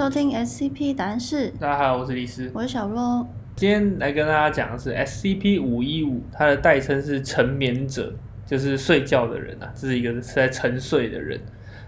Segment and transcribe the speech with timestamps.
[0.00, 2.50] 收听 SCP 答案室，大家好，我是李斯。
[2.54, 3.28] 我是小若。
[3.54, 8.10] 今天来跟大家讲的是 SCP 五一五，它的代称是沉眠者，
[8.46, 11.38] 就是睡觉的人啊，这是一个是在沉睡的人。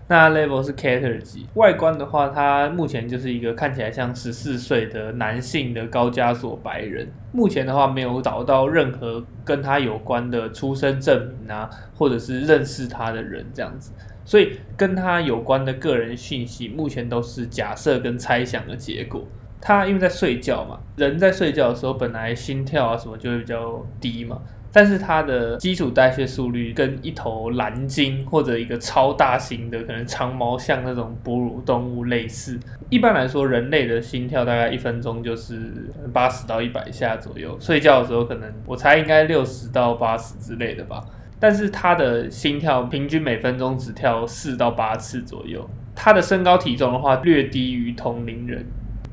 [0.08, 7.08] 那 level 是 Cater 级，外观的话，它目前就是一个看起来像十四岁的男性的高加索白人。
[7.32, 13.90] 目前的话，没有找到任何跟他有关的出生证明啊，或者是认识他的人这样子。
[14.24, 19.26] 所以跟他有关的个人信息，目前都是假设跟猜想的结果。
[19.60, 24.40] 他因为在睡觉嘛，人在睡觉的时候，本来心跳啊什么就会比较低嘛。
[24.74, 32.58] 但是它的基础代谢速率跟一头蓝鲸或者一个超大型的可能长毛象那种哺乳动物类似。
[32.88, 41.04] 一般来说，人类的心跳大概一分钟就是八十到一百下左右，睡觉的时候可能我猜应该六十到八十之类的吧。
[41.42, 45.68] 但是他的心跳平均每分钟只跳四到八次左右。
[45.92, 48.64] 他的身高体重的话略低于同龄人，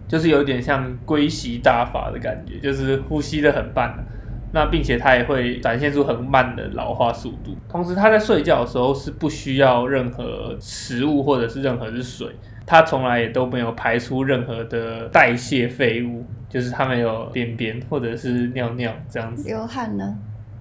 [0.07, 4.05] 就是有点像龟息大法的感觉，就是呼吸的很慢。
[4.51, 12.27] 那并且他也会展现出很慢的老化速度，同时他在睡觉的时候是不需要任何食物或者是任何的水，
[12.63, 19.47] 他从来也都没有排出任何的代谢废物，就是他没有便便或者是尿尿这样子。
[19.49, 20.17] 流汗呢？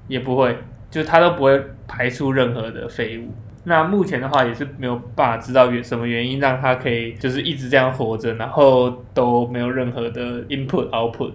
[0.06, 0.56] 也不会，
[0.90, 3.32] 就是它都不会排出任何的废物。
[3.64, 11.32] 那目前的话也是没有办法知道原什么原因让它可以就是一直这样活着，然后都没有任何的 input output。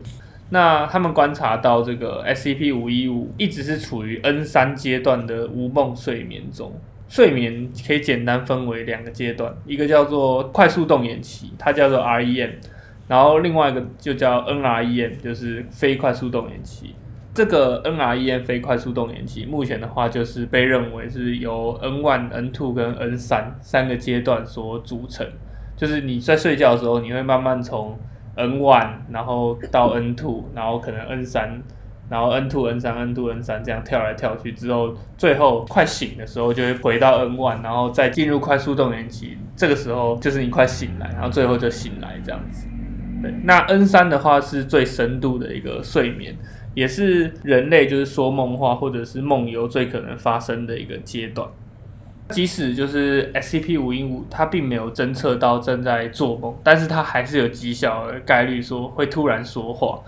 [0.49, 6.73] 那他们观察到这个 SCP 五一五一直是处于 N 三阶段的无梦睡眠中。
[7.07, 12.49] 睡眠可以简单分为两个阶段，一个叫做快速动眼期，它叫做 REM，
[13.07, 16.95] 然后另外一个就叫 NREM，就是非快速动眼期。
[17.33, 25.27] 这个 NREM 非快速动眼期，目前的话就是被认为是由 N one、N two 跟 N 三三个阶段所组成。
[25.75, 27.97] 就是你在睡觉的时候，你会慢慢从
[28.35, 31.59] N one，然后到 N two，然后可能 N 三，
[32.07, 39.35] 然后 N two、N 三、N two、N 三这样跳来跳去之后，最后快醒的时候就会回到 N one，然后再进入快速动眼期。
[39.55, 42.67] 这个时候就是你快醒来，然后最后就醒来这样子。
[43.23, 46.35] 对，那 N 三的话是最深度的一个睡眠，
[46.73, 51.47] 也是人类就是说梦话或者是梦游最可能发生的一个阶段。
[52.29, 59.99] 即使就是 SCP 五一五，它并没有侦测到正在做梦，但是它还是有极小的概率说会突然说话。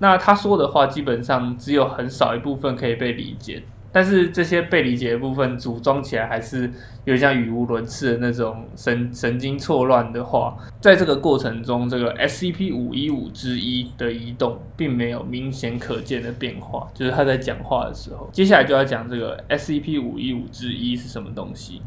[0.00, 3.62] 那他说的话基本上只有很少一部分可以被理解。
[3.92, 6.62] 但是这些被理解的部分组装起来还是
[7.04, 18.30] 有点像语无伦次的那种神神经错乱的话，在这个过程中，这个 SCP 五一五之一的移动并没有明显可见的变化，就是他在讲话的时候。
[18.32, 21.82] 接下来就要讲这个 SCP 五一五之一是什么东西。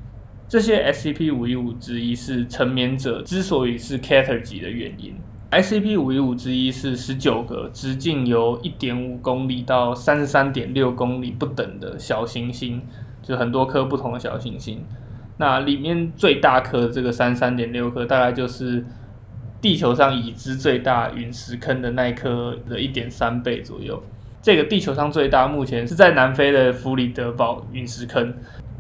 [0.48, 5.16] 这些 SCP 五一五之一是沉眠者之所以是 Cater 级的原因。
[5.56, 12.82] SCP 五一五之一是十九个直径由一点五公里到三十三点六公里不等的小行星，
[13.24, 14.84] 就很多颗不同的小行星。
[15.38, 18.84] 那里面最大颗这个三十三点六颗，大概就是
[19.62, 24.04] 地球上已知最大陨石坑的那一颗的一点三倍左右。
[24.42, 28.34] 这个地球上最大，目前是在南非的弗里德堡陨石坑，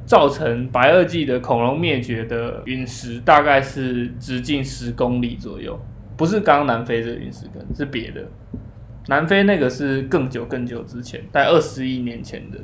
[0.05, 5.79] 造成白垩纪的恐龙灭绝的陨石，大概是直径十公里左右。
[6.17, 8.25] 不是刚刚南非这个陨石坑，是别的。
[9.07, 12.57] 南非那个是更久更久之前，在二十亿年前的。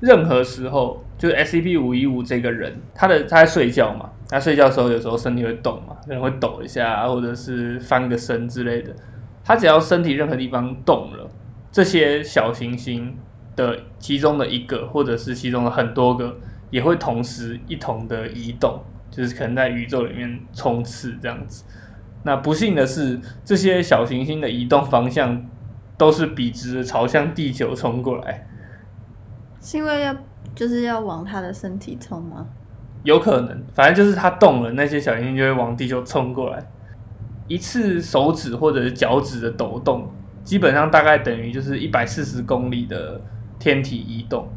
[0.00, 8.94] 任何时候，就是 SCP 五一五这个人，他的他在睡觉嘛，他睡觉的时候有时候身体会动嘛，可能会抖一下，或者是翻个身之类的。
[9.44, 11.28] 他只要身体任何地方动了，
[11.72, 13.16] 这些小行星
[13.56, 16.36] 的其中的一个，或者是其中的很多个，
[16.70, 21.64] 也会同时一同的移动，就是可能在宇宙里面冲刺这样子。
[22.24, 25.46] 那不幸的是，这些小行星的移动方向
[25.96, 28.46] 都是笔直的朝向地球冲过来。
[29.60, 30.14] 是因为要
[30.54, 32.46] 就是要往他的身体冲吗？
[33.04, 36.66] 有可能，反正就是它动了，那些小行星就会往地球冲过来。
[37.46, 40.10] 一次手指或者是脚趾的抖动，
[40.44, 43.20] 基本上大概等于就是一百四十公里的
[43.58, 44.48] 天体移动。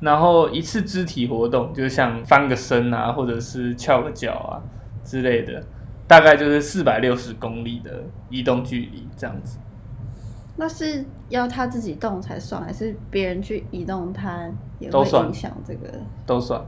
[0.00, 4.62] 然后一次肢体活动，就像翻个身啊，或者是翘个脚啊
[5.04, 5.62] 之类的。
[6.12, 9.56] 大概就是四百六十公里的移动距离这样子。
[10.56, 14.46] 那是要他自己动才算，还是别人去移动他
[14.78, 15.88] 也会影响这个？
[16.26, 16.60] 都算。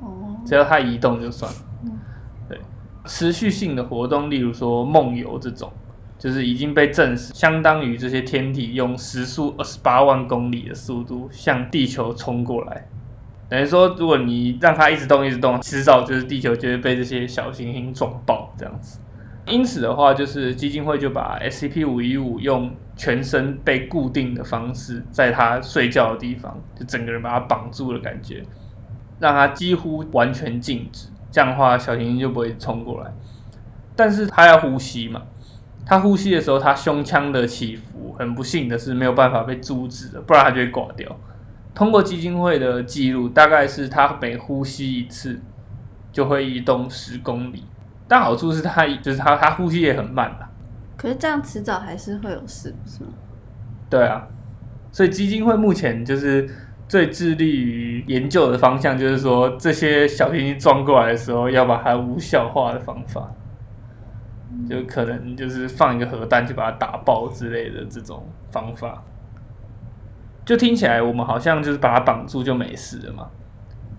[0.00, 0.34] 哦。
[0.46, 1.52] 只要他移动就算。
[2.48, 2.58] 对。
[3.04, 5.70] 持续性的活动，例如说梦游这种，
[6.18, 12.88] 就是已经被证实，相当于这些天体用时速二十八万公里的速度向地球冲过来。
[13.50, 19.00] 等于说，如果你让它一直动，一直动，迟早就是地球就会被这些小行星撞爆这样子。
[19.46, 28.44] 因此的话，就是基金会就把 SCP 五一五用全身被固定的方式，在它睡觉的地方，就整个人把它绑住的感觉，
[29.18, 31.08] 让它几乎完全静止。
[31.32, 33.12] 这样的话，小行星就不会冲过来。
[33.96, 35.22] 但是它要呼吸嘛，
[35.84, 41.16] 它呼吸的时候，它胸腔的起伏，很不幸的是没有办法被阻止的，不然它就会挂掉。
[41.74, 45.40] 通过基金会的记录，大概是他每呼吸一次
[46.12, 47.64] 就会移动十公里。
[48.08, 50.50] 但好处是他就是他他呼吸也很慢啦。
[50.96, 53.10] 可是这样迟早还是会有事，不是吗？
[53.88, 54.26] 对啊，
[54.92, 56.48] 所以基金会目前就是
[56.88, 63.32] 最致力于研究的方向，就是说这些小行星撞过来的时候，要把它无效化的方法，
[64.68, 69.02] 就可能就是放一个核弹就把它打爆之类的这种方法。
[70.50, 73.28] 就听起来我们好像就是把它绑住就没事了嘛。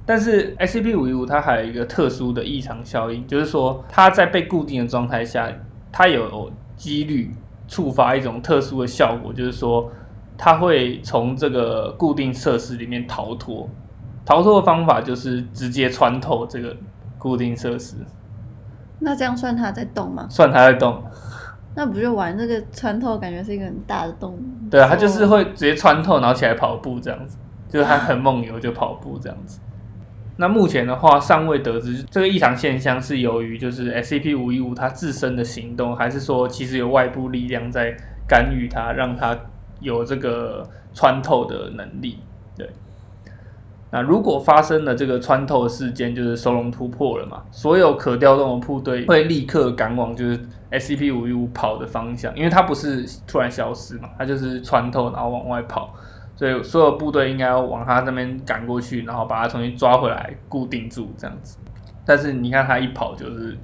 [0.05, 5.49] 但是 SCP 五一五它还有一个特殊的异常效应，就是说它在被固定的状态下，
[5.93, 7.33] 它有几率
[7.69, 9.89] 触发一种特殊的效果，就是说
[10.37, 13.69] 它会从这个固定设施里面逃脱。
[14.25, 16.75] 逃脱的方法就是直接穿透这个
[17.17, 17.95] 固定设施。
[18.99, 20.27] 那这样算它在动吗？
[20.29, 21.01] 算它在动。
[21.75, 24.37] 那不就玩这个穿透，感觉是一个很大的洞。
[24.69, 27.37] 对啊，他就是会直接穿透，然后起来跑步这样子，
[27.69, 29.59] 就是他很梦游就跑步这样子。
[30.37, 37.95] 那目前的话，尚未得知这个异常现象是由于就是 SCP 五一五它自身的行动，还是说其实有外部力量在
[38.27, 39.37] 干预它，让它
[39.79, 42.19] 有这个穿透的能力。
[42.57, 42.69] 对。
[43.91, 50.39] 那如果发生了这个穿透事件，就是收容突破了嘛，所有可调动的部队会立刻赶往就是
[50.71, 55.93] SCP 五一五跑的方向，因为它不是突然消失嘛，它就是穿透然后往外跑。
[56.33, 61.57] 所以所有部队应该要往他那边赶过去，然后把他重新抓回来，固定住这样子。
[62.03, 63.55] 但是你看他一跑，就是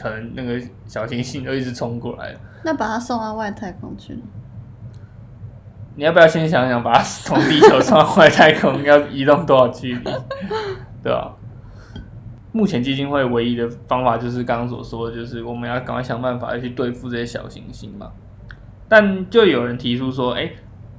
[0.00, 2.34] 可能那个小行星就一直冲过来。
[2.64, 4.18] 那把他送到外太空去？
[5.96, 10.04] 你要不要先想想，把它从地球送到外太空要移动多少距离？
[11.02, 11.36] 对吧？
[12.52, 18.10] 目前基金会唯一的方法就是刚刚所说的，就是我们要赶快想办法去对付这些小行星嘛。
[18.88, 20.50] 但就有人提出说，哎。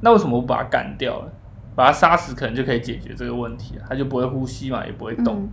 [0.05, 1.31] 那为什么不把它干掉了？
[1.77, 3.85] 把它杀死，可能就可以解决这个问题了。
[3.87, 5.49] 它就不会呼吸嘛，也不会动。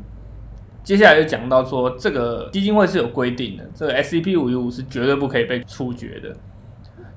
[0.83, 6.35] 接下来就讲到说，这个基金会是有规定的，这个 SCP 五一五是绝对不可以被处决的。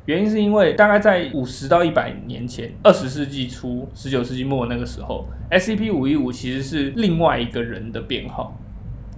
[0.06, 8.60] 原因是因为大概在五十到一百年前，二十世纪初、十九世纪末那个时候，SCP 五一五其实是另外一个人的编号，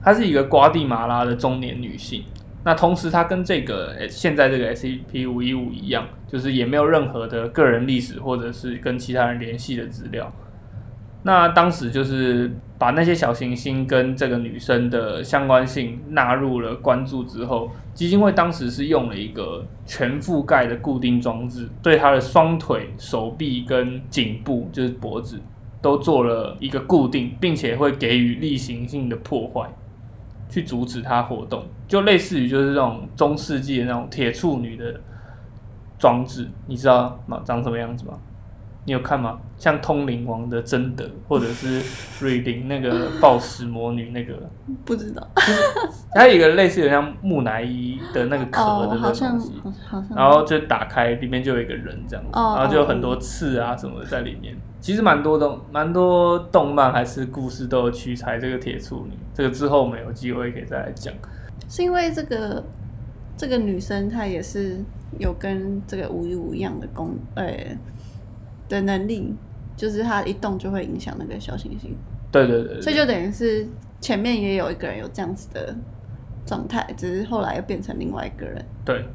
[0.04, 2.24] 她是一个瓜地马拉的中年女性。
[2.64, 10.32] 那同时，它跟这个现在这个 SCP 五一五一样，就是也没有任何的个人历史或者是跟其他人联系的资料。
[11.28, 25.42] 那当时就是把那些小行星跟这个女生的相关性纳入了关注之后，基金会当时是用了一个全覆盖的固定装置，对她的双腿、手臂跟颈部，就是脖子，
[25.82, 29.68] 都做了一个固定，并且会给予例行性的破坏。
[30.48, 35.02] 去阻止她活动，就类似于就是这种中世纪的那种铁处女的
[35.98, 37.42] 装置，你知道吗？
[37.44, 38.14] 长什么样子吗？
[38.86, 39.40] 你有看吗？
[39.58, 41.82] 像通灵王的贞德，或者是
[42.24, 44.34] 瑞林那个暴食魔女那个，
[44.84, 45.26] 不知道。
[46.14, 49.54] 它有一个类似有像木乃伊的那个壳的那东西，
[50.16, 54.56] 然后就打开，里面就有一个人这样，然后就有很多刺啊什么的在里面。
[54.82, 61.14] 其实蛮多动，蛮多动漫还是故事都有取材这个铁处女，这个之后我们有机会可以再来讲。
[61.68, 62.64] 是因为这个
[63.36, 64.84] 这个女生她也是
[65.18, 67.46] 有跟这个五一五一样的功，呃。
[68.68, 69.34] 的能力，
[69.76, 71.96] 就是它一动就会影响那个小行星。
[72.32, 72.82] 对对对。
[72.82, 73.68] 所以就等于是
[74.00, 75.76] 前面也有一个人有这样子的
[76.46, 78.66] 状态，只是后来又变成另外一个人。
[78.84, 79.06] 对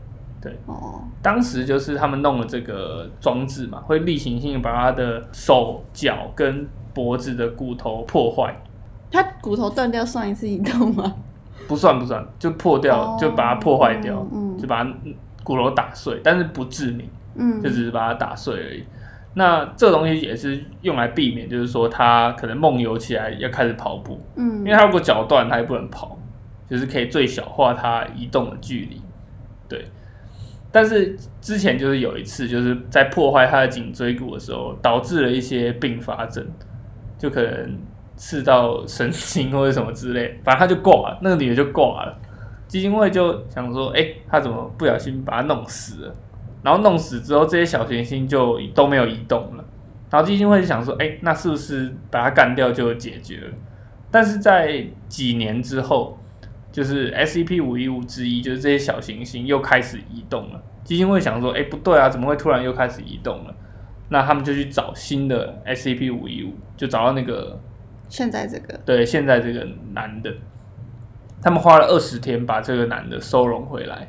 [0.41, 0.57] 对。
[0.67, 1.03] 哦。
[1.23, 8.55] 当时就是他们弄了这个装置嘛，会例行性把他的手脚跟脖子的骨头破坏。
[9.13, 11.15] 他骨头断掉算一次移动吗？
[11.69, 14.85] 不算不算，就破掉就把它破坏掉，嗯就把
[15.45, 18.85] 骨头打碎，但是不致命，嗯，就只是把它打碎而已。
[19.35, 26.19] 那这个东西也是用来避免，就是说他可能梦游起来要开始跑步，嗯，因为他如果脚断，他也不能跑，
[26.69, 29.01] 就是可以最小化他移动的距离，
[29.69, 29.87] 对。
[30.73, 36.47] 但是之前就是有一次，就是在破坏他的颈椎骨的时候，导致了一些并发症，
[37.19, 37.77] 就可能
[38.15, 42.17] 刺到神经或者什么之类，反正他就挂了，那个女的就挂了。
[42.69, 46.15] 基金会就想说，哎，他怎么不小心把他弄死了？
[46.63, 49.65] 然后弄死之后，这些小行星就都没有移动了。
[50.11, 53.53] 然后基金会就想说：“哎，那是不是把它干掉就解决了？”
[54.11, 56.19] 但是在几年之后，
[56.73, 60.61] 就是 SCP 五一五之一，就是这些小行星又开始移动了。
[60.83, 63.55] 基金会想说，哎，不对啊，怎么会突然又开始移动了？
[64.09, 67.61] 那他们就去找新的 SCP 五一五，就找到那个
[68.09, 70.35] 现在这个对现在这个男的，
[71.41, 74.09] 他们花了二十天把这个男的收容回来。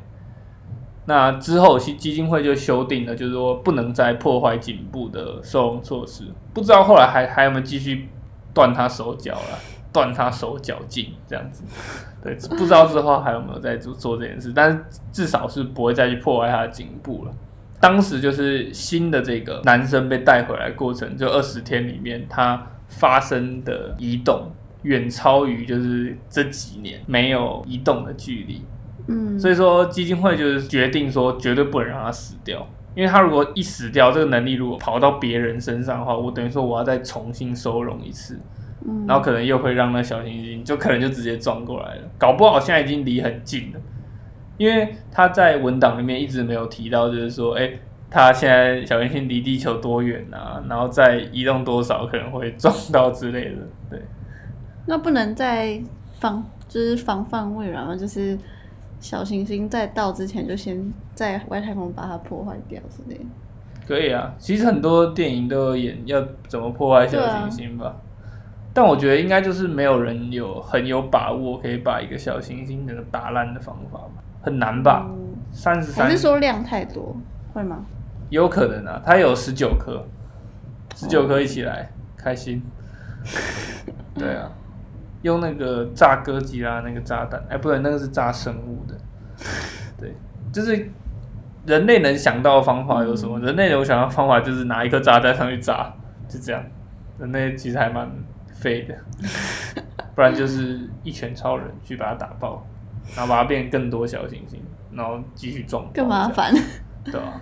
[1.04, 6.24] 那之后基基金会就修订了，就是说不能再破坏颈部的收容措施。
[6.54, 8.08] 不知道后来还还有没有继续
[8.54, 9.58] 断他手脚了，
[9.92, 11.64] 断他手脚筋这样子。
[12.22, 17.32] 对，不知道之后还有没有在做做这件事，但是至少是不会再去破坏他的颈部了。
[17.80, 28.62] 当时就是新的这个男生被带回来过程，就二十天里面他发生的移动远超于就是这几年没有移动的距离。
[29.06, 38.38] 嗯，所以说基金会就是决定说绝对不能让他死掉，因为他如果一死掉，这个能力如果跑到别人身上的话，我等于说我要再重新收容一次。
[38.84, 43.80] 嗯，然后可能又会让那小行星就可能就直接撞过来了，搞不好现在已经离很近了，
[44.56, 47.70] 因为他在文档里面一直没有提到，就是说，哎，
[48.10, 50.60] 他现在小行星离地球多远啊？
[50.68, 54.02] 然后再移动多少可能会撞到之类的，对。
[54.84, 55.80] 那不能再
[56.18, 57.94] 防就是防范未然吗？
[57.94, 58.36] 就是
[59.02, 60.80] 小行星在到之前就先
[61.12, 63.24] 在外太空把它破坏掉之类的。
[63.86, 67.96] 可以啊，其实很多电影都有演要怎么破坏小行星吧。
[68.72, 75.10] 但我觉得应该就是没有人有很有把握可以把一个小行星整个打烂的方法吧，很难吧？
[75.50, 77.14] 三十三还是说量太多
[77.52, 77.84] 会吗？
[78.30, 80.06] 有可能啊，它有十九颗，
[80.94, 82.62] 十九颗一起来开心。
[84.14, 84.50] 对啊，
[85.22, 88.94] 用那个炸哥吉拉那个炸弹，哎，不对，那个是炸生物的。
[89.98, 90.14] 对，
[90.52, 90.90] 就是
[91.66, 93.38] 人类能想到的方法有什么？
[93.40, 95.92] 人类能想到方法就是拿一颗炸弹上去炸，
[96.28, 96.62] 就这样。
[97.18, 98.08] 人类其实还蛮。
[98.54, 98.94] 废的，
[100.14, 102.64] 不然就是一拳超人去把它打爆，
[103.16, 104.62] 然后把它变更多小行星，
[104.92, 106.54] 然后继续撞，更麻烦，
[107.02, 107.40] 对吧？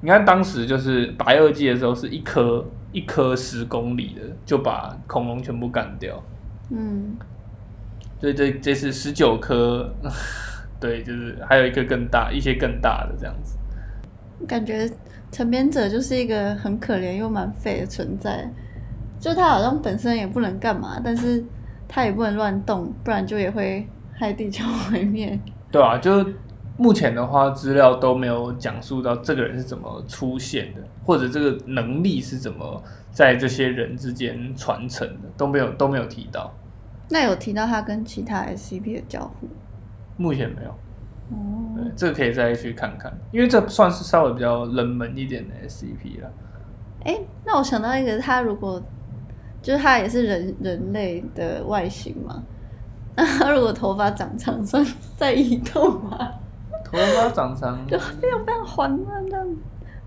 [0.00, 6.18] 你看当时就是白垩纪的时候，是一颗一颗十公里的就把恐龙全部干掉，
[6.70, 7.16] 嗯，
[8.20, 9.92] 所以这这是十九颗，
[10.80, 13.56] 对，就是还有一个更大，一些更大的这样子。
[14.46, 14.90] 感觉
[15.30, 18.50] 成编者就是一个很可怜又蛮废的存在。
[19.18, 21.44] 就他好像本身也不能干嘛，但是
[21.86, 25.38] 他也不能乱动，不然就也会害地球毁灭。
[25.70, 26.24] 对啊，就
[26.80, 32.82] 目前的话，资料都没有讲述到这个人是怎么出现的，或者这个能力是怎么
[33.12, 36.50] 在这些人之间传承的，都没有都没有提到。
[37.10, 39.46] 那有提到他跟其他 SCP 的交互？
[40.16, 40.70] 目前没有。
[41.30, 46.32] 哦，对，这个可以再去看看，因为这算是稍微比较冷门一点的 SCP 了。
[47.04, 48.82] 哎，那我想到一个，他如果
[49.60, 52.42] 就是他也是人人类的外形嘛，
[53.14, 54.82] 那 他如果头发长长，算
[55.18, 56.32] 在移动吗？
[56.92, 59.46] 头发长长 就非常非常缓慢这样，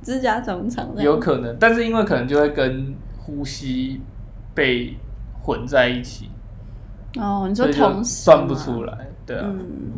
[0.02, 4.02] 指甲长长有可能，但是因为可能就会跟呼吸
[4.54, 4.98] 被
[5.42, 6.30] 混在一起。
[7.18, 9.46] 哦，你说同时算不出来，对啊。
[9.48, 9.92] 嗯。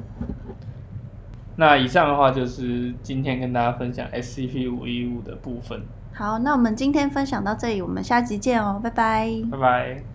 [1.58, 5.82] 那以上的话就是今天跟大家分享 SCP 五一五的部分。
[6.14, 9.32] 好，那我们今天分享到这里，我们下集见哦，拜拜。
[9.52, 10.15] 拜拜。